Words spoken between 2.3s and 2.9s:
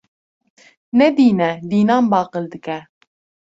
dike.